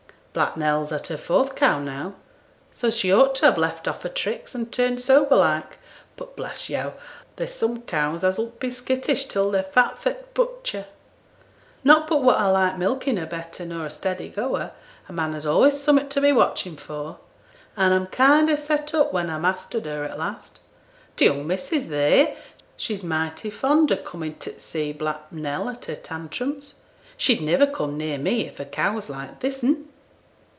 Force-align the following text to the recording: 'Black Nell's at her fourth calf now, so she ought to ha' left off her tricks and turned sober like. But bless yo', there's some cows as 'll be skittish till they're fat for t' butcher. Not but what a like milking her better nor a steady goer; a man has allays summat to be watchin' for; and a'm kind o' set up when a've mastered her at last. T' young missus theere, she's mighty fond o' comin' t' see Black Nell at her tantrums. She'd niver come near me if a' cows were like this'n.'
'Black 0.33 0.55
Nell's 0.55 0.93
at 0.93 1.07
her 1.07 1.17
fourth 1.17 1.57
calf 1.57 1.81
now, 1.81 2.13
so 2.71 2.89
she 2.89 3.13
ought 3.13 3.35
to 3.35 3.51
ha' 3.51 3.57
left 3.57 3.85
off 3.85 4.03
her 4.03 4.07
tricks 4.07 4.55
and 4.55 4.71
turned 4.71 5.01
sober 5.01 5.35
like. 5.35 5.77
But 6.15 6.37
bless 6.37 6.69
yo', 6.69 6.93
there's 7.35 7.53
some 7.53 7.81
cows 7.81 8.23
as 8.23 8.39
'll 8.39 8.51
be 8.57 8.71
skittish 8.71 9.25
till 9.25 9.51
they're 9.51 9.61
fat 9.61 9.99
for 9.99 10.13
t' 10.13 10.19
butcher. 10.33 10.85
Not 11.83 12.07
but 12.07 12.23
what 12.23 12.39
a 12.39 12.49
like 12.49 12.77
milking 12.77 13.17
her 13.17 13.25
better 13.25 13.65
nor 13.65 13.85
a 13.87 13.89
steady 13.89 14.29
goer; 14.29 14.71
a 15.09 15.11
man 15.11 15.33
has 15.33 15.43
allays 15.45 15.83
summat 15.83 16.09
to 16.11 16.21
be 16.21 16.31
watchin' 16.31 16.77
for; 16.77 17.17
and 17.75 17.93
a'm 17.93 18.07
kind 18.07 18.49
o' 18.49 18.55
set 18.55 18.93
up 18.93 19.11
when 19.11 19.29
a've 19.29 19.41
mastered 19.41 19.83
her 19.85 20.05
at 20.05 20.17
last. 20.17 20.59
T' 21.17 21.25
young 21.25 21.45
missus 21.45 21.87
theere, 21.87 22.37
she's 22.77 23.03
mighty 23.03 23.49
fond 23.49 23.91
o' 23.91 23.97
comin' 23.97 24.35
t' 24.35 24.51
see 24.59 24.93
Black 24.93 25.29
Nell 25.29 25.67
at 25.67 25.83
her 25.85 25.95
tantrums. 25.97 26.75
She'd 27.17 27.41
niver 27.41 27.67
come 27.67 27.97
near 27.97 28.17
me 28.17 28.47
if 28.47 28.61
a' 28.61 28.65
cows 28.65 29.09
were 29.09 29.15
like 29.15 29.41
this'n.' 29.41 29.89